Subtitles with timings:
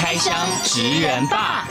[0.00, 1.66] 开箱职人吧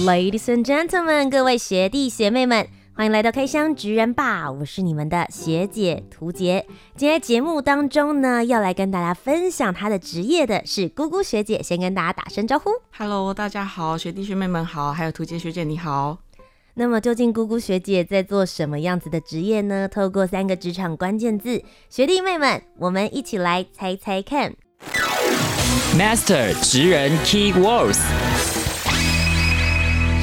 [0.00, 6.66] ，Ladies and gentlemen，各位学弟学妹们，欢迎来到开箱职人吧，我是你们的学姐涂洁。
[6.94, 12.68] 今天节目当中呢，要来跟大家分享她的职业的是姑姑学姐，先跟大家打声招呼。
[12.98, 16.18] Hello，大家好，学弟学妹们好，还有涂洁学姐你好。
[16.80, 19.88] 那么究竟姑姑学姐在做什么样子的职业呢？
[19.88, 21.60] 透过三个职场关键字，
[21.90, 24.54] 学弟妹们，我们一起来猜猜看。
[25.98, 27.98] Master 职人 Key Words。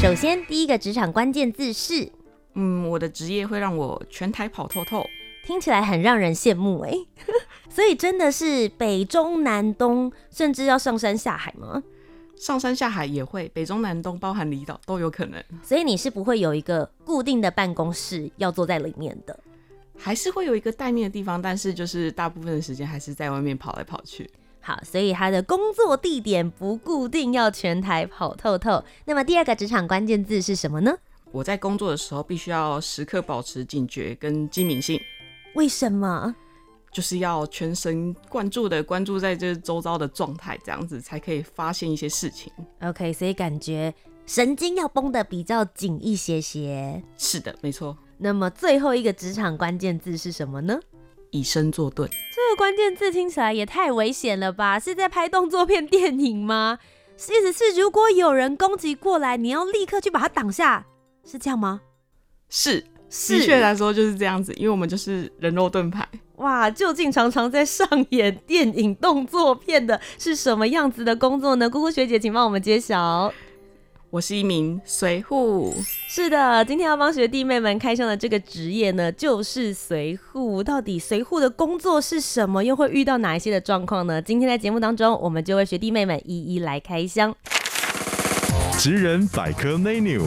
[0.02, 2.10] 首先，第一个职场关键字是，
[2.54, 5.06] 嗯，我的职业会让我全台跑透透，
[5.46, 6.94] 听起来很让人羡慕哎。
[7.68, 11.84] 所以真的是北中南东，甚至要上山下海吗？
[12.38, 15.44] 上山下海也会，北中南东包含离岛都有可能。
[15.64, 19.40] 所以你是不会有一个固定的办公室要坐在里面的，
[19.98, 24.30] 还是会有一个待命的地方，但是就是大部分的时间还是在外面跑来跑去。
[24.60, 28.84] 好，所以他的工作地点不固定，要全台跑透透。
[29.06, 30.98] 那么第二个职场关键字是什么呢？
[31.32, 35.00] 我在工作的时候必须要时刻保持警觉跟机敏性。
[35.54, 36.36] 为什么？
[36.96, 42.50] 就是要全神贯注的关注在这周遭的状态，这样子才可以发现一些事情。
[42.80, 43.94] OK，所以感觉
[44.26, 47.04] 神经要绷得比较紧一些些。
[47.18, 47.98] 是的，没错。
[48.18, 50.80] 那么最后一个职场关键字是什么呢？
[51.32, 52.10] 以身作盾。
[52.10, 52.16] 这
[52.50, 54.80] 个关键字听起来也太危险了吧？
[54.80, 56.80] 是在拍动作片 电影吗？
[57.16, 60.86] 意思是如果有人攻击过来，你要立刻去把他挡下，
[61.26, 61.82] 是这样吗？
[62.48, 62.80] 是，
[63.28, 66.08] 的确来说就是这样子，因为我们就是人肉盾牌。
[66.38, 71.70] 哇，究竟常常在上演电影动作片的是什么样子的工作呢？
[71.70, 73.32] 姑姑学姐，请帮我们揭晓。
[74.10, 75.74] 我是一名随护。
[76.08, 80.62] 是的，今天要帮学弟妹们开箱的这个职业呢，就是随护。
[80.62, 82.64] 到底随护的工作是什么？
[82.64, 84.22] 又会遇到哪一些的状况呢？
[84.22, 87.34] 今天在节目当中，我们就为学弟妹们一一来开箱。
[88.78, 90.22] 职人百科 menu。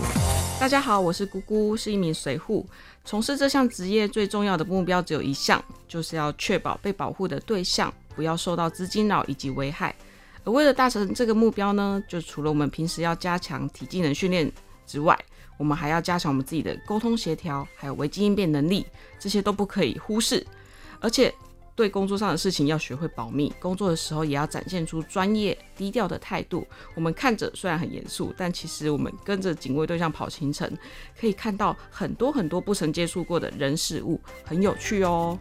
[0.59, 2.65] 大家好，我是姑姑，是一名随扈。
[3.09, 9.97] 从事这项职业最重要的目标只有一项，就是要确保被保护的对象不要受到资金扰以及危害。
[10.45, 14.53] 而为了达成这个目标呢，就除了我们平时要加强体技能训练
[14.87, 15.19] 之外，
[15.57, 18.85] 我们还要加强我们自己的沟通协调，还有危机应变能力，
[19.19, 20.47] 这些都不可以忽视。
[21.01, 21.35] 而且，
[21.79, 26.67] 对工作上的事情要学会保密，工作的时候也要展现出专业低调的态度。
[26.97, 30.69] 我们看着虽然很严肃，但其实我们跟着警卫对象跑行程，
[31.17, 35.39] 可以看到很多很多不曾接触过的人事物，很有趣哦。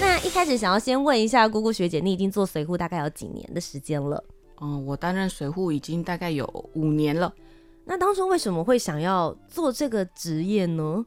[0.00, 4.24] 那一开始想要先问一下姑姑学姐，你已经做随护大概有几年的时间了？
[4.60, 6.44] 嗯，我担任随护已经大概有
[6.74, 7.32] 五年了。
[7.84, 11.06] 那当初为什么会想要做这个职业呢？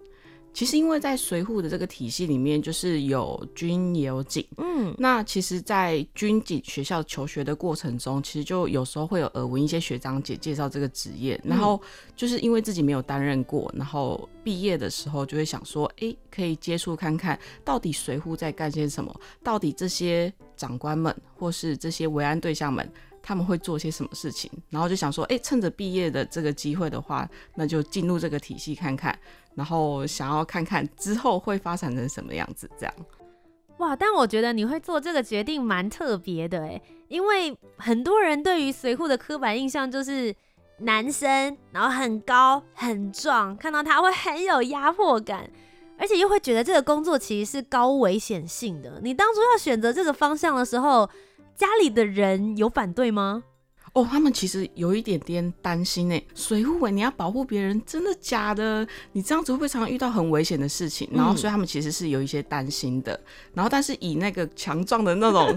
[0.51, 4.45] 其实，因为在随扈的这个体系里面，就是有军也有警。
[4.57, 11.79] 嗯，那其实，在军警学校求学的过程中，其实就有时候会有耳闻一些学长姐介绍这个职业，然后
[12.15, 22.91] 就是因为自己没有担任过，然后毕业的时候就会想说，哎，可以接触看看到底随扈在干些什么，到底这些长官们或是这些维安对象们。
[23.21, 29.15] 他们会做些什么事情，然后就想说，哎，趁着毕业的这个机会的话，那就进入这个体系看看，
[29.59, 32.95] 然后想要看看之后会发展成什么样子，这样。
[33.79, 40.33] 哇，但我觉得你会做这个决定蛮特别的哎，因为很多人对于随护的刻板印象就是
[40.79, 45.49] 男生，然后很高很壮，看到他会很有压迫感，
[45.97, 49.01] 而且又会觉得这个工作其实是高危险性的。
[49.03, 51.09] 你当初要选择这个方向的时候，
[51.57, 53.43] 家里的人有反对吗？
[53.93, 56.21] 哦，他们其实有一点点担心呢。
[56.35, 58.87] 水护卫，你要保护别人，真的假的？
[59.13, 61.09] 你这样子会不会常常遇到很危险的事情？
[61.13, 63.19] 然后，所以他们其实是有一些担心的。
[63.53, 65.55] 然后，但是以那个强壮的那种。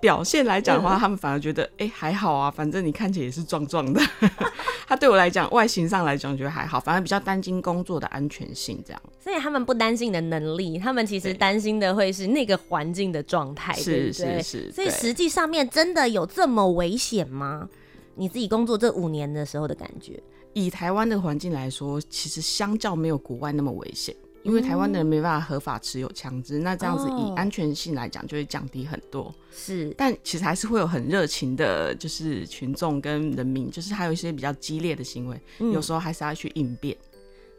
[0.00, 4.00] 表现来讲的话，他们反而觉得，哎、欸，还好啊，反正你看起来也是壮壮的。
[4.88, 9.02] 他对我来讲，外形上来讲，觉得还好，反而比较担心工作的安全性这样。
[9.20, 14.42] 所以他们不担心你的能力，他们其实担心的会是那个环境的状态，对不对？
[14.42, 14.72] 是是是。
[14.72, 17.68] 所以实际上面真的有这么危险吗？
[18.16, 20.20] 你自己工作这五年的时候的感觉？
[20.52, 24.14] 以台湾的环境来说，其实相较没有国外那么危险。
[24.42, 29.34] 因为台湾的人没办法合法持有枪支，那这样子以哦安全性来讲就会降低很多。
[29.50, 36.96] 是，但其实还是会有很热情的，就是群众跟人民，就是还有一些比较激烈的行为，嗯有时候还是要去应变。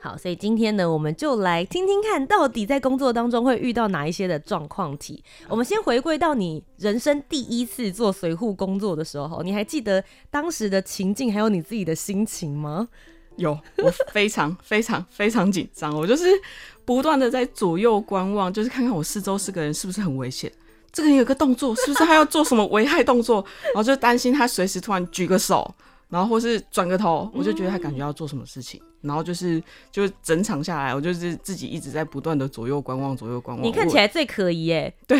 [0.03, 5.23] 好，所以今天呢，我们就来听听看，到底在工作当中会遇到哪一些的状况题。
[5.47, 12.87] 我们先回归到你人生第一次做随护工作的时候，你还记得当时的情境，还有你自己的心情吗？
[13.41, 16.25] 有，我非常非常非常紧张，我就是
[16.85, 20.49] 不断的在左右观望，就是看看我四周四个人是不是很危险。
[20.93, 23.43] 这个人有个动作，是不是他要做什么危害动作？
[23.65, 25.73] 然后就担心他随时突然举个手，
[26.09, 28.81] 然后或是转个头，我就觉得他感觉要做什么事情。
[29.01, 33.65] 然后就是就整场下来，我就是自己一直在不断的左右观望，左右观望。
[33.65, 35.19] 你看起来最可疑耶，对，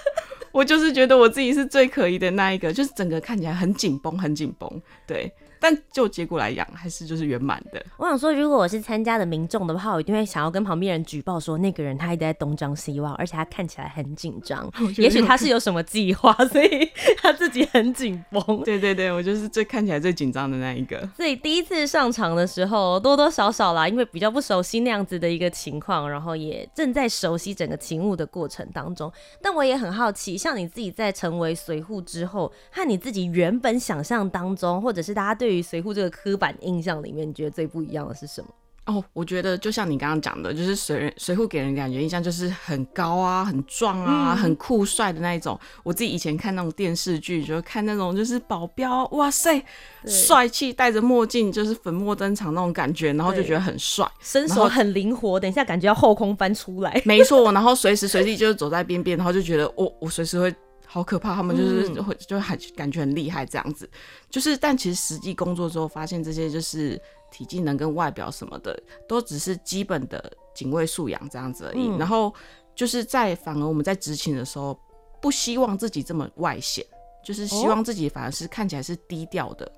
[0.50, 4.82] 我就是觉得我自己是最可疑的那一个，就是整个看起来很紧绷，很紧绷。
[5.06, 5.30] 对。
[5.60, 7.84] 但就结果来讲，还是就是圆满的。
[7.98, 14.68] 我想说，如果我是参加的民众的话，我一定会想要跟旁边人举报说，那个人他一直在东张西望，而且他看起来很紧张。
[14.96, 18.62] 也许他是有什么计划，所以他自己很紧绷。
[18.64, 21.08] 对对对，我就是最看起来最紧张的那一个。
[21.16, 29.12] 所以第一次上场的时候，多多少少啦，因为比较不熟悉那样子的一个情况，然后也正在熟悉整个勤务的过程当中。
[29.42, 38.48] 但我也很好奇，像你自己在成为随护之后，和你自己原本想象当中，或者是大家对于随护这个刻板印象里面，你觉得最不一样的是什么？
[38.86, 45.56] 哦，我觉得就像你刚刚讲的，就是随人随护给人感觉印象就是很高啊、很壮啊、嗯、很酷帅的那一种。
[45.84, 49.62] 我自己以前看那种电视剧，就看那种就是保镖，哇塞，
[50.06, 55.38] 帅气，戴着墨镜，就是粉墨登场那种感觉，然后就觉得很帅，身手很灵活。
[55.38, 57.52] 等一下感觉要后空翻出来，没错。
[57.52, 60.52] 然后随时随地就是走在边边，然后就觉得我我随时会。
[60.92, 63.88] 好可怕，他们就是会、嗯、就很感觉很厉害这样子，
[64.28, 67.00] 就是但其实实际工作之后发现这些就是
[67.30, 68.76] 体技能跟外表什么的
[69.08, 71.86] 都只是基本的警卫素养这样子而已。
[71.88, 72.34] 嗯、然后
[72.74, 74.76] 就是在反而我们在执勤的时候，
[75.22, 76.84] 不希望自己这么外显，
[77.24, 79.70] 就是希望自己反而是看起来是低调的，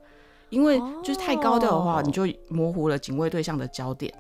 [0.49, 4.11] 因为就是太高调的话，你就模糊了警卫对象的焦点。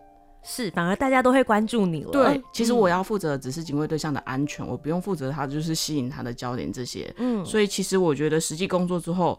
[0.44, 2.10] 是，反而大家都会关注你了。
[2.10, 7.12] 对，其实我要负责的只是警卫对象的安全，嗯、我不用负责他就是吸引他的焦点这些。
[7.18, 9.38] 嗯，所以其实我觉得实际工作之后，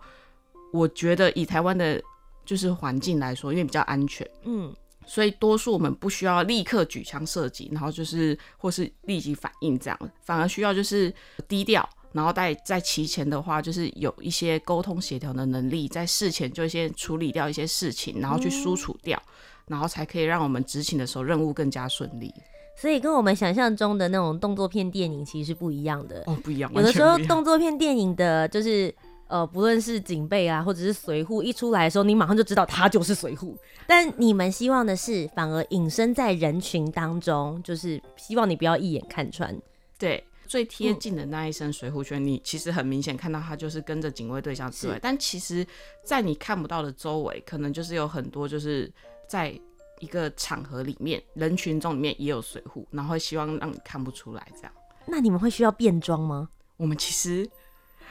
[0.72, 2.02] 我觉得以台湾的
[2.46, 4.74] 就是环境来说，因为比较安全，嗯，
[5.06, 11.14] 所以多数我们不需要立刻举枪射击，然后就是或是立即反应这样，反而需要就是
[11.50, 19.22] 低调，然后在在其前的话，就是有一些沟通协调的能力，在事前就先处理掉一些事情，然后去输出掉。
[19.26, 19.32] 嗯
[19.68, 22.34] 然后才可以让我们执勤的时候任务更加顺利，
[22.76, 26.72] 所以跟我们想象中的那种动作片电影其实是不一样的哦，不一样。
[26.74, 28.94] 有的时候动作片电影的就是
[29.28, 33.58] 呃，不论是警备啊，或者是随护一出来的时候，你马上就知道他就是随护。
[33.88, 39.58] 但你们希望的是，反而隐身在人群当中，就是希望你不要一眼看穿。
[39.98, 45.66] 对，最贴近的那一身随护圈，你其实很明显看到他就是跟着警卫对象之外，但其实，
[46.04, 48.92] 在你看不到的周围，可能就是有很多就是。
[49.34, 49.60] 在
[50.00, 54.72] 一个场合里面，人群中里面也有水壶，然后希望让你看不出来这样。
[55.08, 56.50] 那你们会需要变装吗？
[56.78, 57.50] 我们其实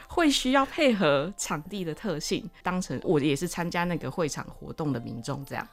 [0.09, 5.65] 会需要配合场地的特性，当成我也是参加那个会场活动的民众这样。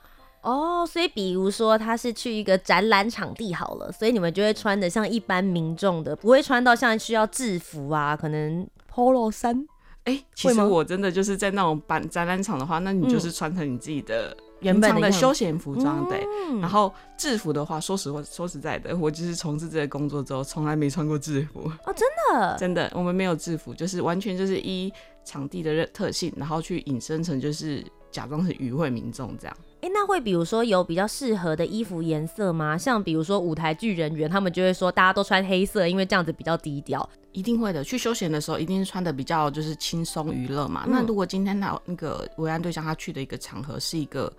[0.43, 9.67] 哦，所以比如说他是去一个展览场地好了，所以你们就会穿的像一般民众的，不会穿到像需要制服啊，可能 Polo 衫。
[10.05, 14.37] 哎、欸，其实我真的就是在那种版展览场的话，那你就是穿成你自己的。
[14.61, 16.27] 原本的休闲服装，对，
[16.61, 21.61] 然后制服的话，说实话，说实在的，我就是从事这个工作之后，从来没穿过制服。
[21.85, 24.93] 哦，真的，真的，我们没有制服，就是完全就是依
[25.25, 29.57] 场地的特性，然后去引申成就是假装是与会民众这样。
[29.83, 32.77] 哎、欸，那会比如说有比较适合的衣服颜色吗？
[32.77, 37.09] 像比如说舞台剧人员，他们就会说大家都穿黑色，因为这样子比较低调。
[37.33, 40.83] 一定会的，去休闲的时候一定是穿的比较就是轻松娱乐嘛。
[40.87, 44.31] 嗯、那如果今天他那个维安对象他去的一个场合是一个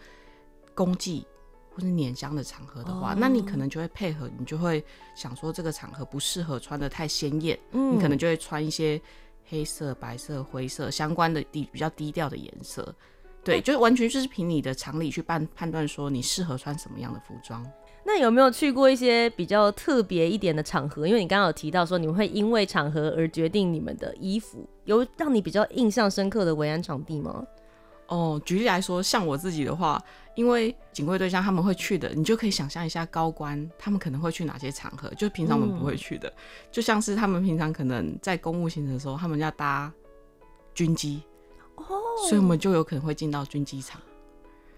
[0.76, 1.26] 公祭
[1.74, 4.84] 或是年香的场合的话，哦、那你可能就会配合，你就会
[5.16, 9.02] 想说这个场合不适合穿的太鲜艳，嗯、你可能就会穿一些
[9.48, 12.94] 黑色、白色、灰色相关的低比较低调的颜色。
[13.44, 17.66] 对，就是完全就是凭你的常理去判判断说你适合穿什么样的服装。
[18.04, 21.08] 那有没有去过一些比较特别一点的场合？
[21.08, 27.46] 因为你刚刚有提到说你们会因为场合而决定你们的衣服，有让你比较印象深刻的维安场地吗？
[28.08, 30.02] 哦，举例来说，像我自己的话，
[30.36, 36.34] 因为警卫对象他们会去的，你就可以想象一下高官他们可能会去哪些场合，就平常我们不会去的，嗯、
[36.72, 39.90] 就像是他们平常可能在公务行程的时候，他们要搭
[40.74, 41.22] 军机，
[41.90, 44.00] 哦，所以我们就有可能会进到军机场。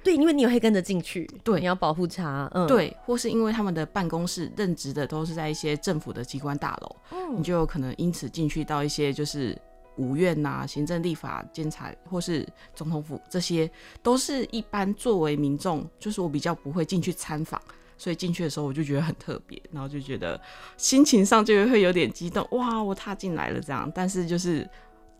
[0.04, 9.58] 对，因为你也会跟着进去，对，你要保护他，嗯，对，或是因为他们的办公室任职的都是在一些政府的机关大楼，嗯，你就有可能因此进去到一些就是
[9.96, 12.46] 五院呐、啊、行政、立法、监察或是
[12.76, 13.70] 总统府，这些
[14.02, 17.62] 都是一般作为民众，就是我比较不会进去参访。
[17.96, 20.38] 所以进去的时候我就觉得很特别，然后就觉得
[20.76, 23.90] 心情上就会有点激动，哇，我踏进来了这样。
[23.96, 24.68] 但是就是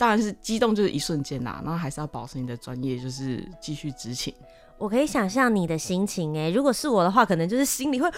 [0.04, 4.34] 当然是激动就是一瞬间啦，然后还是要保持你的专业，就是继续执勤。
[4.78, 8.14] 我可以想象你的心情哎，如果是我的话，可能就是心里会呀，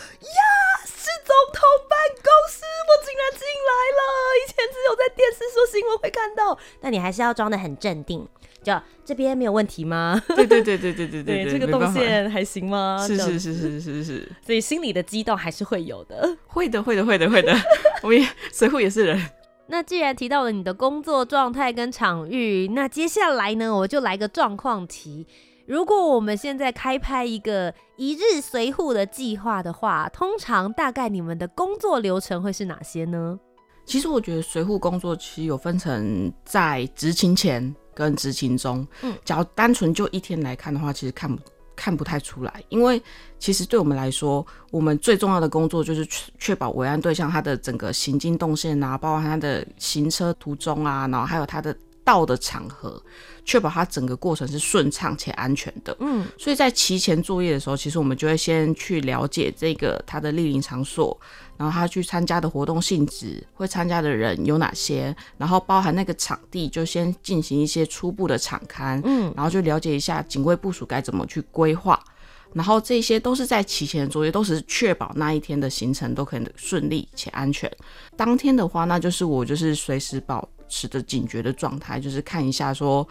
[0.83, 4.01] 是总统办公室，我竟然进来了，
[4.41, 8.27] 以前只有在电视说新闻会看到，但你还是要装的很镇定。
[8.63, 8.73] 就
[9.05, 10.19] 这边没有问题吗？
[10.29, 12.97] 对对对对对对对，对，这个动线还行吗？
[13.05, 16.35] 是是是是是是，所以心里的激动还是会有的。
[16.47, 17.55] 会的会的会的会的，
[18.01, 19.29] 我们随扈也是人。
[19.67, 25.25] 那既然提到了你的工作状态跟场域，那接下来呢，我就来个状况题。
[25.65, 33.39] 如果我们现在开拍一个一日随护的计划的话，通常大概你们的工作流程会是哪些呢？
[33.85, 37.75] 其实我觉得随护工作其实有分成在执勤前。
[37.95, 41.41] 跟执勤中，嗯，假如单纯就一天来看的话，其实看不
[41.75, 43.01] 看不太出来，因为
[43.37, 51.75] 其实对我们来说，我们最重要的工作就是确确保维安对象他的整个行进动线啊，包括他的行车途中啊，然后还有他的
[52.05, 53.01] 到的场合，
[53.43, 55.97] 确保它整个过程是顺畅且安全的。
[55.99, 61.19] 嗯，所以在提前作业的时候，其实我们就会先去了解这个他的莅临场所。
[61.57, 65.15] 然后他去参加的活动性质，会参加的人有哪些？
[65.37, 71.97] 然后包含那个场地，就先进行一些初步的场勘，嗯，然后就了解一下警卫部署该怎么去规划。
[72.51, 77.71] 然后这些都是在提前的作业，都是确保那一天的行程都可以顺利且安全。
[78.17, 83.07] 当天的话，那就是我就是随时保持着警觉的状态，就是看一下说。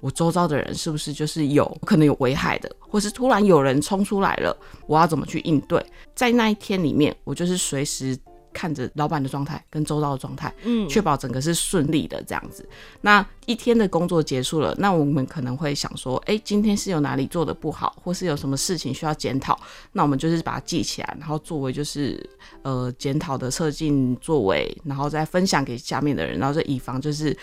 [0.00, 4.52] 我周遭的人是不是就是有可能有危害的，或是突然有人冲出来了，
[4.88, 5.80] 我要怎么去应对？
[6.12, 8.18] 在那一天里面，我就是随时
[8.52, 12.66] 看着老板的状态跟周遭的状态，嗯，确保整个是顺利的这样子。
[13.00, 19.58] 那一天的工作结束了，那我们可能会想说，哎，今天是有哪里做的不好，或是有什么事情需要检讨？
[19.92, 22.24] 那我们就是把它记起来，然后作为就是
[22.62, 27.36] 呃检讨的测进作为，然后再分享给下面的人，然后就以防就是。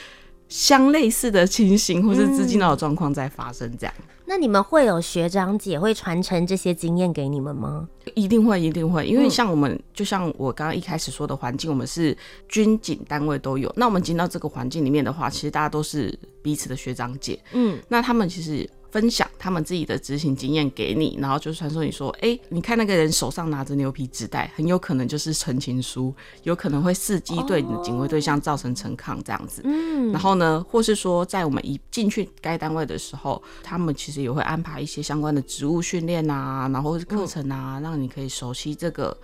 [0.50, 4.03] 相类似的情形，或是资金的状况在发生，这样、嗯。
[4.25, 7.88] 那你们会有学长姐会传承这些经验给你们吗？
[8.15, 9.06] 一定会，一定会。
[9.06, 12.15] 因为像我们，嗯、就像我刚刚一开始说的环境，我们是
[12.48, 13.72] 军警单位都有。
[13.77, 17.39] 那我们进到这个环境里面的话，其实大家都是彼此的学长姐。
[17.53, 18.70] 嗯，那他们其实。
[18.91, 29.62] 分享他们自己的执行经验给你，然后就传授你说，哎、欸，你看那个人手上拿着牛皮纸袋，很有可能就是陈情书，有可能会伺机对你的警卫对象造成陈抗这样子。
[29.65, 39.15] 嗯，然后呢，或是说在我们一进去该单位的时候，他们其实也会安排一些相关的职务训练啊，然后是课程啊，让你可以熟悉这个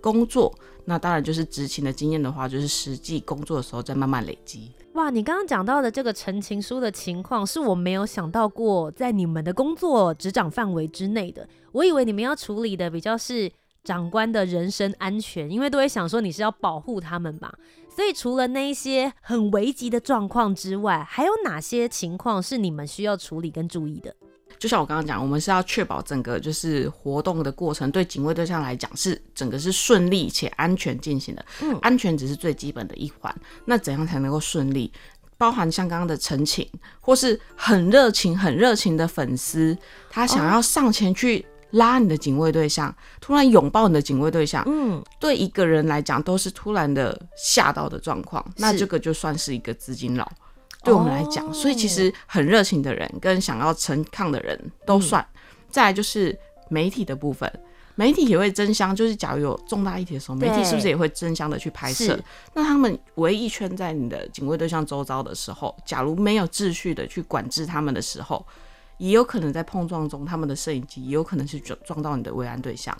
[0.00, 0.54] 工作。
[0.84, 4.70] 那当然就是执勤的经验的话，就是实际工作的时候再慢慢累积。
[4.96, 11.46] 哇，你刚刚讲到的这个陈情书的情况，是我没有想到过在你们的工作执掌范围之内的。
[11.72, 13.52] 我以为你们要处理的比较是
[13.84, 17.52] 长官的人身安全，因为都会想说你是要保护他们吧。
[17.94, 24.16] 所以除了那一些很危急的状况之外，还有哪些情况是你们需要处理跟注意的？
[24.58, 31.44] 就像我刚刚讲，我们是要确保整个就是活动的过程，对警卫对象来讲是整个是顺利且安全进行的。
[31.62, 33.34] 嗯，安全只是最基本的一环。
[33.66, 34.92] 那怎样才能够顺利？
[35.38, 36.66] 包含像刚刚的陈情，
[36.98, 39.76] 或是很热情、很热情的粉丝，
[40.08, 44.64] 他想要上前去拉你的警卫对象，哦、突然拥抱你的警卫对象。
[44.66, 50.26] 嗯，对一个人来讲都是突然的吓到的状况，那这个就算是一个资金扰。
[50.86, 55.20] 对我们来讲，所以其实很热情的人跟想要陈抗的人都算。
[55.34, 56.38] 嗯、再来就是
[56.68, 57.52] 媒体的部分，
[57.96, 62.16] 媒体也会争相，就是假如有重大议题的时候，媒体是不是也会争相的去拍摄？
[62.54, 68.46] 那他们围一圈在你的警卫对象周遭的时候，假如没有秩序的去管制他们的时候，
[68.98, 72.96] 也有可能在碰撞中，他们的摄影机也有可能是撞撞到你的慰安对象。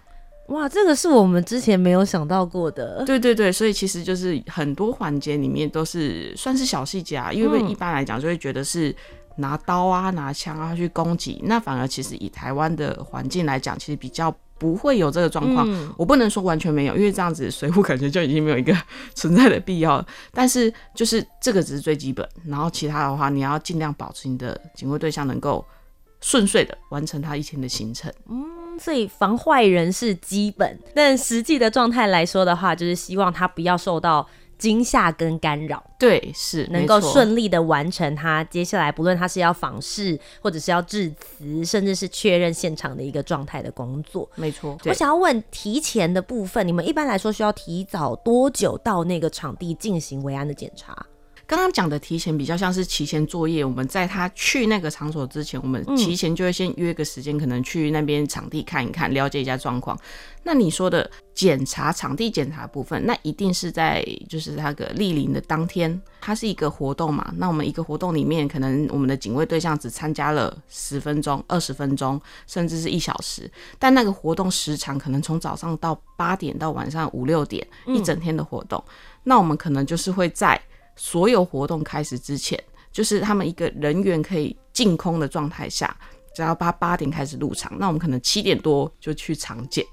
[0.49, 3.05] 哇，这个是我们之前没有想到过的。
[3.05, 8.95] 对对对，所以其实就是很多环节里面都是算是小细节啊，因为一般来讲就会觉得是
[9.39, 15.67] 拿刀啊、拿枪啊去攻击，那反而其实以台湾的环境来讲，其实比较不会有这个状况。
[15.69, 18.73] 嗯、我不能说完全没有，因为这样子水浒 感觉就已经没有一个
[19.15, 20.03] 存在的必要。
[20.33, 25.63] 但是就是这个只是最基本，然后其他的话，你要尽量保持你的警卫对象能够
[26.27, 28.13] 顺遂的完成他一天的行程。
[28.29, 28.45] 嗯。
[28.79, 34.29] 所以防坏人是基本，但实际的状态来说的话，就是希望他不要受到
[34.59, 44.77] 惊吓跟干扰，对，是能够顺利的完成他接下来不论他是要访视，或者是要致辞，甚至是确认现场的一个状态的工作，没错。
[44.85, 50.95] 我想要问提前的部分，你们一般来说需要提早多久到那个场地进行维安的检查？
[51.47, 59.97] 刚刚讲的提前比较像是提前作业，我们在他去那个场所之前，我们提前就会先约个时间，可能去那边场地看一看，了解一下状况。
[60.43, 67.33] 那你说的检查场地检查部分，那一定是在就是那个莅临的当天，它是一个活动嘛。
[67.37, 73.49] 那我们一个活动里面，可能我们的警卫对象只参加了十分钟、二十分钟，甚至是一小时，
[73.79, 78.83] 但那个活动时长可能从早上到八点到晚上五六点，一整天的活动。
[78.89, 78.93] 嗯、
[79.25, 80.61] 那我们可能就是会在。
[80.97, 82.59] 所有活动开始之前，
[82.91, 85.97] 就是他们一个人员可以净空的状态下，
[86.35, 89.85] 只要八八点开始入场，那我们可能七点多就去场检，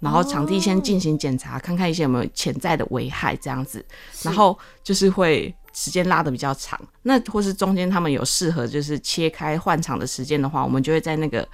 [0.00, 3.84] 然后场地先进行检查，看看一些有没有潜在的危害这样子，
[4.22, 6.80] 然后就是会时间拉的比较长。
[7.02, 11.46] 那或是中间他们有适合就是切开换场的时间的话，我们就会在那个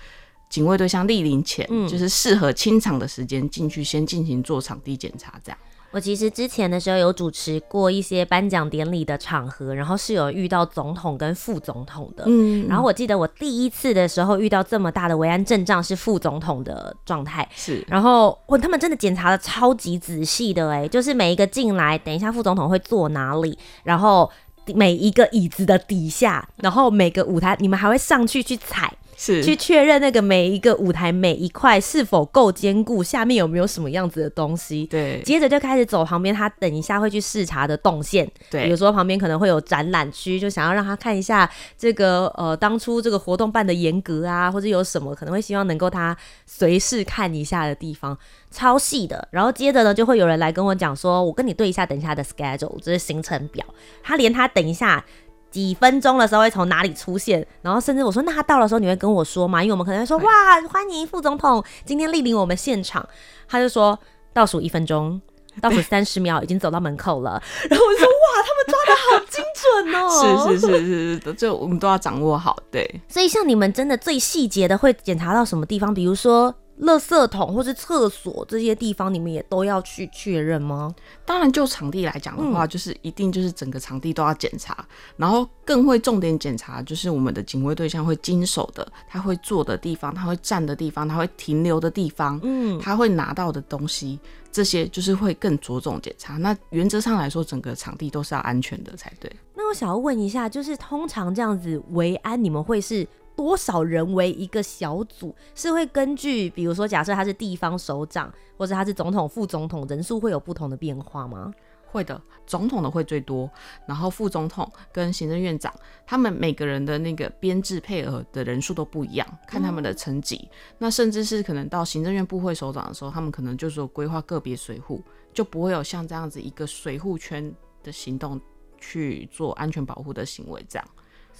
[0.50, 5.56] 警卫对象莅临前，就是适合清场的时间进去先进行做场地检查这样。
[5.92, 12.22] 我其实之前的时候有主持过一些颁奖典礼的场合，然后是有遇到总统跟副总统的。
[12.28, 17.84] 嗯，然后我记得我第一次的时候遇到这么大的维安阵仗是副总统的状态，是。
[17.88, 24.30] 然后哇，他们真的检查的超级仔细的，哎，就是每一个进来，等一下副总统会坐哪里，然后
[24.74, 28.92] 每一个椅子的底下，然后每个舞台，你们还会上去去踩。
[29.22, 34.86] 是去确认那个每一个舞台每一块是否够坚固，下面有没有什么样子的东西。
[34.86, 38.26] 对，接着就开始走旁边，他等一下会去视察的动线。
[38.50, 48.16] 对，比如说旁边可能会有展览区，就想要让他看一下这个呃当初这个活动办的严格啊，或者有什么可能会希望能够他随时看一下的地方，
[48.50, 49.28] 超细的。
[49.30, 53.62] 然后接着呢，就会有人来跟我讲说，我跟你对一下等一下的 schedule，就是行程表。
[54.02, 55.04] 他连他等一下。
[55.50, 57.46] 几分钟的时候会从哪里出现？
[57.62, 59.62] 然后甚至我说，那他到的时候你会跟我说吗？
[59.62, 63.06] 因为我们可能会说，哇，欢迎副总统今天莅临我们现场。
[63.48, 63.98] 他就说
[64.32, 65.20] 倒数一分钟，
[65.60, 67.42] 倒数三十秒，已经走到门口了。
[67.68, 70.48] 然后我就说，哇，他们抓的好精准哦！
[70.54, 72.56] 是是是是是，就我们都要掌握好。
[72.70, 75.92] 对，所以像你们真的最细节的会检查到什么地方？
[75.92, 76.54] 比如说。
[76.80, 80.94] 垃圾桶或是厕所这些地方，你们也都要去确认吗？
[81.26, 94.18] 当然，就场地来讲的话，嗯，就是一定就是整个场地都要检查，然后更会重点检查，就是我们的警卫对象会经手的，他会坐的地方，他会站的地方，他会停留的地方，嗯，他会拿到的东西，
[94.50, 96.38] 这些就是会更着重检查。
[96.38, 99.30] 那原则上来说，整个场地都是要安全的才对。
[99.54, 103.06] 那我想要问一下，就是通常这样子维安，你们会是？
[103.40, 105.34] 多少人为一个小组？
[105.54, 111.50] 是会根据，比如说，假设他是地方首长，或者他是总统、副总统，人数会有不同的变化吗？
[111.86, 113.50] 会的，总统的会最多，
[113.86, 115.74] 然后副总统跟行政院长，
[116.06, 120.46] 他们每个人的那个编制配额的人数都不一样，看他们的层级。
[120.76, 127.50] 那甚至是可能到行政院部会首长的时候，他们可能就是说规划个别水户，就不会有像这样子一个水户圈
[127.82, 128.38] 的行动
[128.78, 130.86] 去做安全保护的行为这样。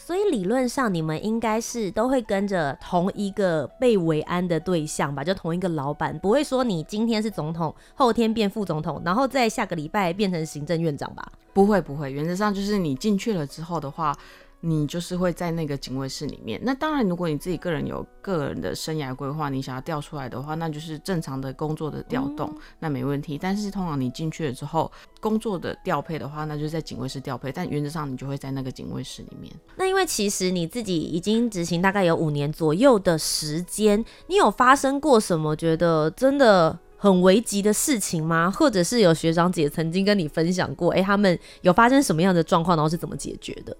[0.03, 5.23] 所以理论上，你们应该是都会跟着同一个被维安的对象吧？
[5.23, 11.31] 就同一个老板，不会说你今天是总统，后天变副总统，然后再下个礼拜变成行政院长吧？
[11.53, 12.11] 不会，不会。
[12.11, 14.17] 原则上就是你进去了之后的话。
[14.61, 16.61] 你就是会在那个警卫室里面。
[16.63, 23.39] 那当然，如果你自己个人有个人的生涯规划，你想要调出来的话，那就是正常的工作的调动，嗯，那没问题。
[23.39, 27.51] 但是通常你进去了之后，工作的调配的话，那就是在警卫室调配。
[27.51, 29.51] 但原则上你就会在那个警卫室里面。
[29.77, 38.51] 那因为其实你自己已经执行大概有五年左右的时间，你有发生过什么觉得真的很危急的事情吗？
[38.51, 43.75] 或者是有学长姐曾经跟你分享过，哎、欸，他们有发生什么样的状况，然后是怎么解决的？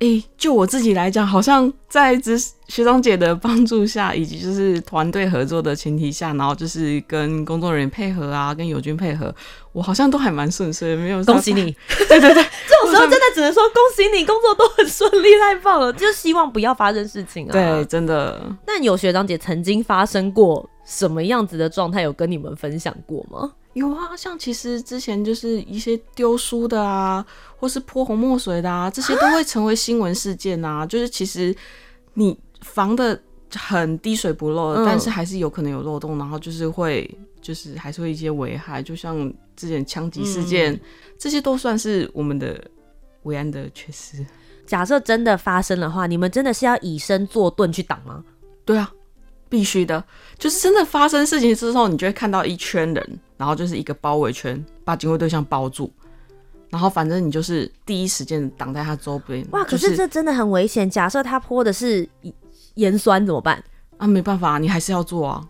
[0.00, 2.36] 诶、欸，就我自己来讲，好像在这
[2.68, 9.34] 学长姐的帮助下， 以及就是团队合作的前提下，然后就是跟工作人员配合啊，跟友军配合，
[9.72, 11.24] 我好像都还蛮顺遂，没有。
[11.24, 11.74] 恭喜你！
[12.08, 15.90] 对对对，这种时候真的只能说恭喜你，工作都很顺利，太棒了！
[15.94, 17.52] 就希望不要发生事情啊。
[17.52, 18.40] 对，真的。
[18.66, 23.52] 那有学长姐曾经发生过什么样子的状态，有跟你们分享过吗？
[23.76, 27.22] 有啊，像其实之前就是一些丢书的啊，
[27.58, 30.86] 或是泼红墨水的啊，这些都会成为新闻事件啊。
[30.86, 31.54] 就是其实
[32.14, 33.20] 你防的
[33.54, 37.06] 很滴水不漏，但是还是有可能有漏洞，然后就是会
[37.42, 40.80] 就是还是会一些危害，就像之前枪击事件，
[41.18, 42.58] 这些都算是我们的
[43.24, 44.24] 维安的缺失。
[44.66, 48.24] 假设真的发生的话，你们真的是要以身作盾去挡吗？
[48.64, 48.90] 对啊。
[49.48, 50.02] 必须的，
[50.40, 55.92] 就是真的发生事情之后，你就会看到一圈人，然后就是一个包围圈，把警卫对象包住，
[56.70, 59.46] 然后反正你就是第一时间挡在他周边。
[59.50, 60.88] 哇，可是这真的很危险。
[60.88, 62.08] 假设他泼的是
[62.74, 63.62] 盐酸怎么办？
[63.98, 65.48] 啊，没办法，你还是要做啊。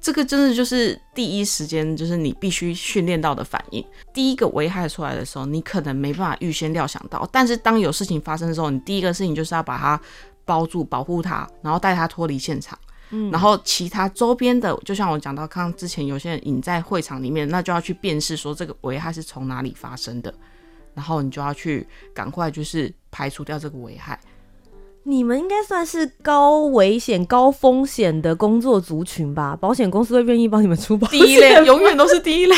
[0.00, 3.84] 这个真的就是第一时间，就是你必须训练到的反应。
[4.12, 10.00] 第一个危害出来的时候，你可能没办法预先料想到，但是当有事情发生的时候，你第一个事情就是要把它
[10.44, 12.76] 包住、保护它，然后带它脱离现场。
[13.12, 20.34] 嗯，然后其他周边的，就像我讲到，刚刚之前有些人隐在会场里面，那就要去辨识说这个危害是从哪里发生的，
[20.94, 24.18] 然后你就要去赶快就是排除掉这个危害。
[25.04, 29.56] 你们应该算是高危险、高风险的工作族群吧？
[29.60, 31.20] 保险公司会愿意帮你们出保险？
[31.20, 32.54] 第一类，永远都是第一类。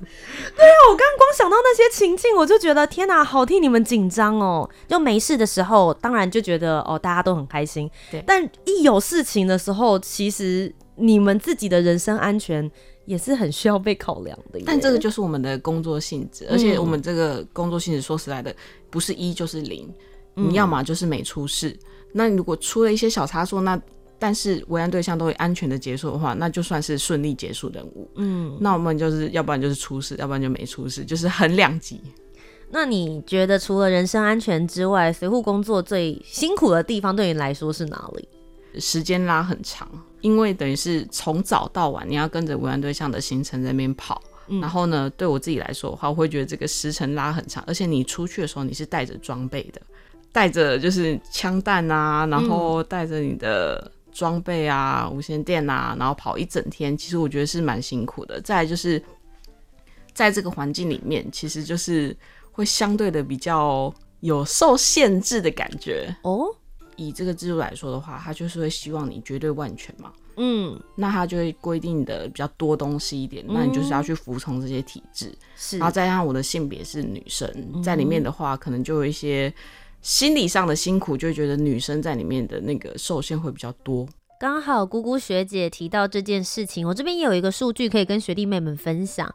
[0.56, 4.68] 对啊，我刚刚光想到那些情境，我就觉得天哪，好替你们紧张哦。
[4.88, 7.90] 就没事的时候，当然就觉得哦，大家都很开心。
[8.10, 12.68] 对，但一有事情的时候，其实你们自己的人身安全
[13.04, 14.60] 也是很需要被考量的。
[14.66, 18.54] 但这个就是我们的工作性质，而且我们这个工作性质，说实在的，
[18.90, 19.92] 不是一就是零。
[20.34, 21.78] 你要么就是没出事，嗯，
[22.12, 23.78] 那如果出了一些小差错，那
[24.20, 28.08] 但是维安对象都会安全的结束的话，那就算是顺利结束任务。
[28.16, 32.00] 嗯，那我们就是要不然就是出事，要不然就没出事，就是很两极。
[32.70, 38.28] 那你觉得除了人身安全之外，随护工作最辛苦的地方对你来说是哪里？
[38.78, 39.88] 时间拉很长，
[40.20, 49.80] 因为等于是从早到晚你要跟着维安对象的行程在那边跑，嗯，然后呢，对我自己来说的话，我会觉得这个时程拉很长，而且你出去的时候你是带着装备的。
[50.32, 58.40] 带着就是枪弹啊，然后带着你的装备啊、无线电啊，然后跑一整天，其实我觉得是蛮辛苦的。
[58.40, 59.02] 再来就是
[60.12, 62.16] 在这个环境里面，其实就是
[62.52, 66.46] 会相对的比较有受限制的感觉哦。
[66.96, 70.12] 以这个制度来说的话，他就是会希望你绝对万全嘛。
[70.36, 75.32] 嗯，那他就会规定的比较多东西一点，那你就是要去服从这些体制。
[75.56, 79.52] 是，然后再加上我的性别是女生，在里面的话，可能就有一些。
[80.02, 84.08] 心理上的辛苦，就会觉得女生在里面的那个受限会比较多。
[84.38, 89.34] 刚好姑姑学姐提到这件事情，我这边也有一个数据可以跟学弟妹们分享。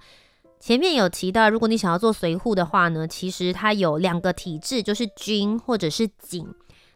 [0.59, 6.47] 前面有提到，如果你想要做随护的话呢，其实它有两个体质，就是军或者是警。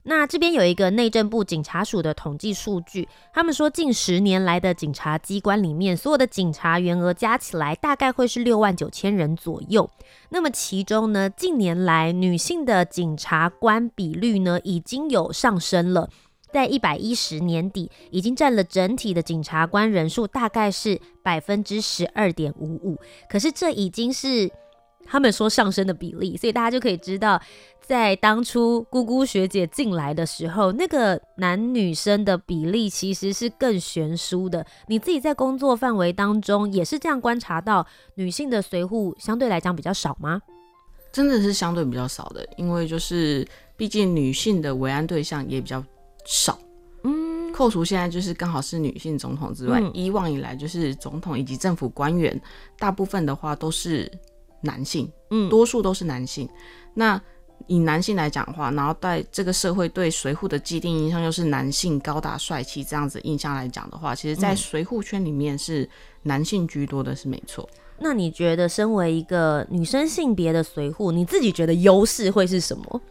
[0.10, 9.88] 那这边有一个内政部警察署的统计数据，他们说近十年来的警察机关里面，所有的警察员额加起来大概会是六万九千人左右。
[10.30, 16.10] 那么其中呢，近年来女性的警察官比率呢已经有上升了，
[16.52, 22.98] 在一百一十年底已经占了整体的警察官人数大概是百分之十二点五五。
[23.30, 24.50] 可是这已经是
[25.10, 27.41] 他们说上升的比例，所以大家就可以知道，
[27.82, 34.63] 在当初姑姑学姐进来的时候，那个男女生的比例其实是更悬殊的。
[34.86, 40.39] 你自己在工作范围当中也是这样观察到，女性的随护相对来讲比较少吗？
[41.12, 43.43] 真的是相对比较少的，因为就是
[43.76, 45.84] 毕竟女性的维安对象也比较
[46.24, 46.56] 少。
[47.04, 52.39] 嗯，扣除现在就是刚好是女性总统之外，嗯，以往以来就是总统以及政府官员，
[52.78, 54.08] 大部分的话都是。
[54.62, 56.48] 男性，嗯，多数都是男性。
[56.93, 57.22] 那
[57.67, 65.88] 以男性来讲的话，然后在这个社会对随护的既定印象又是男性高大帅气这样子印象来讲的话，其实，在随护圈里面是
[66.24, 67.69] 男性居多的，是没错。
[68.00, 73.02] 那你觉得，身为一个女生性别的随护，你自己觉得优势会是什么？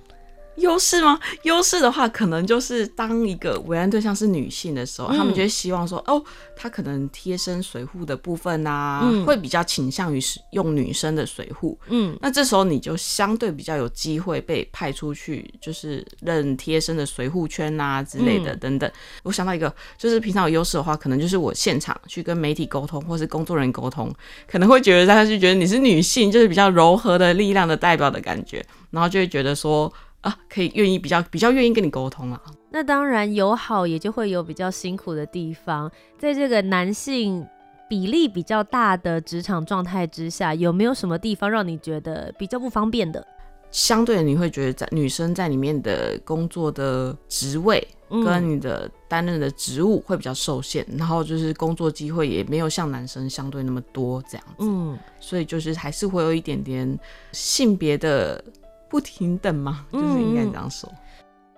[0.58, 1.18] 优势吗？
[1.42, 6.22] 优势的话，可能就是当一个危案对象是女性的时候，嗯、他们就会希望说，哦，
[6.56, 11.78] 她可能贴身随护的部分啊，嗯、会比较倾向于使用女生的随护。
[11.88, 18.88] 嗯，那这时候你就相对比较有机会被派出去，就是认贴身的随护圈啊之类的等等。
[18.88, 18.92] 嗯、
[19.24, 24.12] 我想到一个，就是平常有优势的话，可能就是我现场去跟媒体沟通，或是工作人员沟通，
[24.46, 29.92] 可能会觉得大家就觉得你是女性，就是比较柔和的力量的代表的感觉，然后就会觉得说。
[30.22, 32.42] 啊，可以愿意比较比较愿意跟你沟通啊。
[32.70, 35.90] 那当然有好，也就会有比较辛苦的地方。
[36.18, 37.46] 在这个男性
[37.88, 43.24] 比例比较大的职场状态之下，有没有什么地方让你觉得比较不方便的？
[43.70, 54.66] 相对的，你会觉得在女生在里面的工作的职位跟你的担任的职务会比较受限，嗯、然后就是工作机会也没有像男生相对那么多这样子。
[54.66, 56.98] 嗯，所以就是还是会有一点点
[57.30, 58.42] 性别的。
[58.88, 59.86] 不平等吗？
[59.92, 60.88] 就是应该这样说。
[60.92, 60.98] 嗯，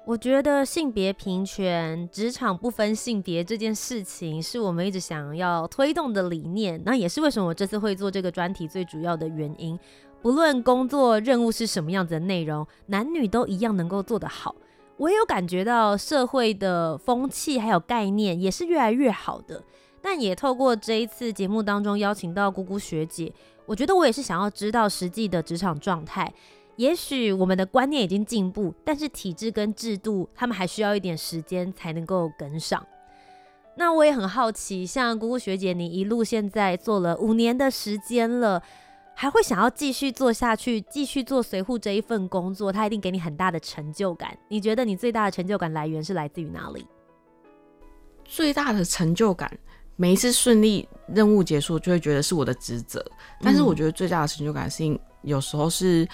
[0.05, 6.81] 我觉得性别平权、职场不分性别这件事情，是我们一直想要推动的理念。
[6.85, 9.79] 那也是为什么我这次会做这个专题最主要的原因。
[10.23, 14.55] 不论工作任务是什么样子的内容，男女都一样能够做得好。
[14.97, 19.63] 我也有感觉到社会的风气还有概念也是越来越好的。
[20.03, 23.33] 但也透过这一次节目当中邀请到姑姑学姐，
[23.65, 26.31] 我觉得我也是想要知道实际的职场状态。
[26.81, 32.83] 也许我们的观念已经进步，但是体制跟制度，他们还需要一点时间才能够跟上。
[33.77, 38.63] 那我也很好奇，像姑姑学姐，你一路现在做了五年的时间了，
[39.15, 44.35] 还会想要继续做下去，继续做随护这一份工作，它一定给你很大的成就感。
[44.49, 46.87] 你觉得你最大的成就感来源是来自于哪里？
[48.25, 49.55] 最大的成就感，
[49.97, 53.05] 每一次顺利任务结束，就会觉得是我的职责。
[53.43, 56.09] 但是我觉得最大的成就感是，有时候是。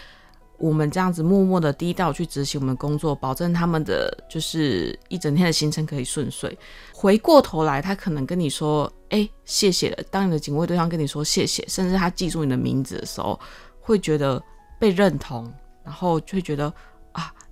[0.58, 6.58] 我们这样子默默的低调去执行我们的工作，保证他们的就是一整天的行程可以顺遂。
[6.94, 13.38] 回过头来，他可能跟你说：“哎、谢谢了。”当你的警卫对象跟你说谢谢，甚至他记住你的名字的时候，
[13.80, 14.42] 会觉得
[14.78, 15.52] 被认同，
[15.84, 16.72] 然后就会觉得。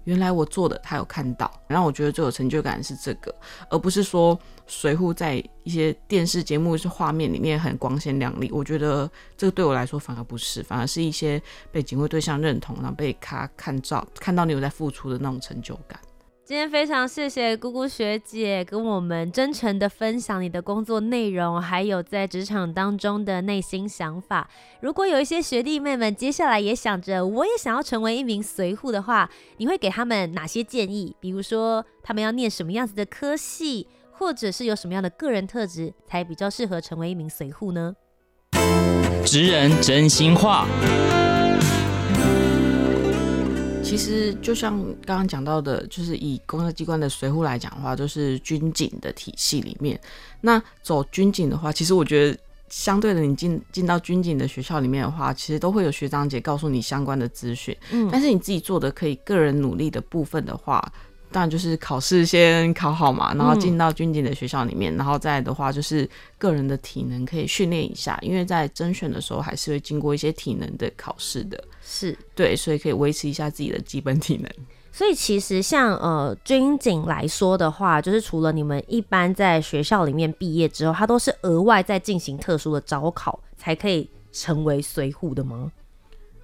[0.04, 3.34] 原来我做的，他有看到，然后我觉得最有成就感是这个，
[3.68, 8.50] 而不是说随扈在一些电视节目是画面里面很光鲜亮丽。
[8.52, 11.40] 我觉得这个对我来说反而不是，反而是一些
[11.72, 15.98] 被警卫对象认同，然后被他看照看到你有在付出的那种成就感。
[16.46, 24.46] 今天非常谢谢姑姑学姐跟我们真诚的分享你的工作内容，还有在职场当中的内心想法。
[24.82, 31.16] 如果有一些学弟妹们接下来也想着我也想要成为一名随护的话，你会给他们哪些建议？
[31.18, 37.96] 比如说他们要念什么样子的科系，或者是有什么样的个人特质才比较适合成为一名随护呢？
[39.24, 40.66] 职人真心话。
[43.84, 50.00] 其实就像刚刚讲到的，就是以公安机关的随扈来讲的话，就是军警的体系里面。
[50.40, 52.38] 那走军警的话，其实我觉得
[52.70, 57.76] 相对的，你进进到军警的学校里面的话，其实都会有学长姐告诉你相关的资讯。
[57.90, 60.92] 嗯，但是你自己做的可以个人努力的部分的话。
[61.34, 74.48] 当然就是考试先考好嘛，然后进到军警的学校里面，嗯、然后再的话就是个人的体能可以训练一下，因为在甄选的时候还是会经过一些体能的考试的，是对，所以可以维持一下自己的基本体能。
[74.92, 85.72] 所以其实像呃军警来说的话，就是除了你们一般在学校里面毕业之后，他都是额外在进行特殊的招考才可以成为随护的吗？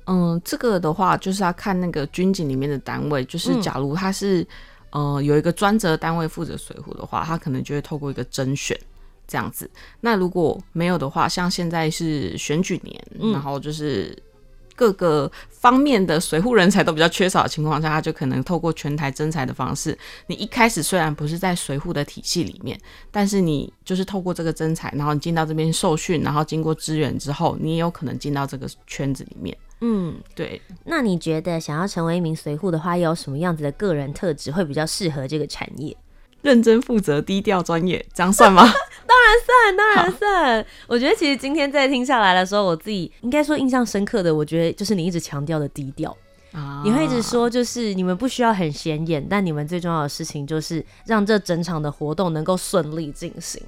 [0.06, 4.44] 嗯，这个的话就是要看那个军警里面的单位，就是假如他是。
[4.90, 8.78] 呃，有一个专责单位负责随扈的话，他可能就会透过一个甄选
[9.28, 9.70] 这样子。
[10.00, 14.16] 那如果没有的话，像现在是选举年，嗯、然后就是
[14.74, 19.96] 各个方面的随扈人才都比较缺少的情况下，他就可能透过全台征才的方式。
[20.26, 22.76] 你一开始虽然不是在随扈的体系里面，
[23.10, 29.56] 但是你就是透过这个征才，然后你进到这边受训，然后经过支援之后，你也有可能进到这个圈子里面。
[29.80, 30.60] 嗯，对。
[30.84, 35.96] 那你觉得想要成为一名随护的话，有什么样子的个人特质会比较适合这个产业？
[36.42, 38.62] 认真负责、低调专业，这样算吗？
[38.62, 40.66] 当然算，当然算。
[40.88, 46.16] 我觉得其实今天在听下来的时候，我自己应该说印象深刻的，我觉得就是你一直强调的低调。
[46.52, 53.62] 啊，你会一直说就是你们不需要很显眼，但你们最重要的事情就是让这整场的活动能够顺利进行。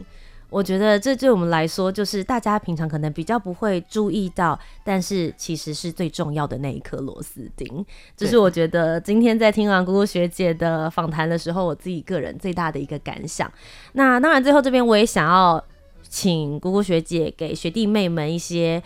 [0.52, 7.84] 我觉得这对我们来说，就是大家平常可能比较不会注意到，但是其实是最重要的那一颗螺丝钉。
[8.14, 13.50] 这是我觉得今天在听完姑姑学姐的访谈的时候，我自己个人最大的一个感想。
[13.94, 15.64] 那当然，最后这边我也想要
[16.06, 18.82] 请姑姑学姐给学弟妹们一些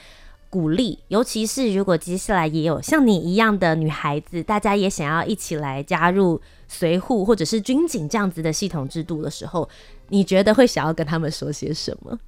[0.48, 9.68] 鼓励，尤其是如果接下来也有像你一样的女孩子，大家也想要一起来加入随护或者是军警这样子的系统制度的时候。
[10.08, 12.18] 你觉得会想要跟他们说些什么？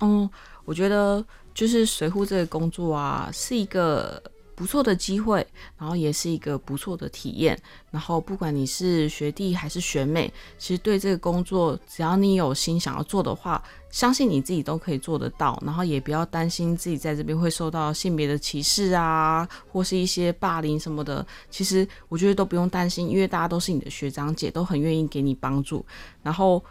[0.00, 0.28] 嗯，
[0.64, 4.22] 我觉得就是随护这个工作啊，是一个
[4.54, 5.46] 不错的机会，
[5.78, 7.58] 然后也是一个不错的体验。
[7.90, 15.58] 然后不管你是学弟还是学妹，其实对这个工作，只要你有心想要做的话，相信你自己都可以做得到。
[15.64, 21.26] 然后也不要担心自己在这边会受到性别的歧视啊，或是一些霸凌什么的。
[21.50, 25.84] 其实我觉得都不用担心，因为大家都是你的学长姐，都很愿意给你帮助。
[26.22, 26.62] 然后。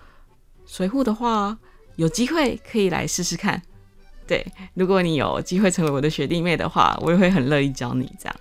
[0.65, 1.57] 随护的话，
[1.95, 3.61] 有机会可以来试试看。
[4.27, 8.35] 对，如果你有机会成为我的学弟妹的话，我也会很乐意教你这样。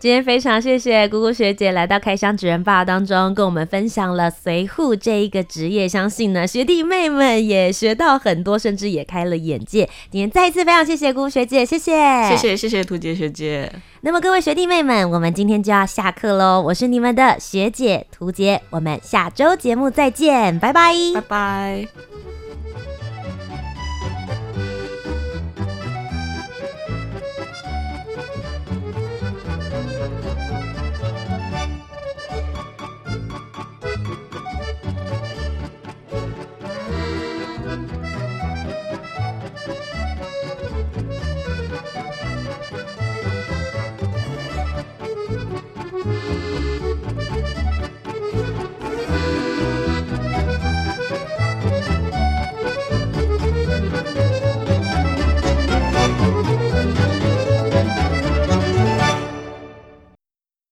[0.00, 5.88] 今天非常谢谢姑姑学姐来到开箱职人 BAR 当中，跟我们分享了随护这一个职业。
[5.88, 9.90] 相信呢，学弟妹们也学到很多，甚至也开了眼界。
[10.08, 11.92] 今天再一次非常谢谢姑姑学姐，谢谢，
[12.28, 13.72] 谢谢，谢谢图杰学姐。
[14.02, 16.62] 那么各位学弟妹们，我们今天就要下课喽。
[16.62, 22.37] 我是你们的学姐图杰，我们下周节目再见，拜拜，拜拜。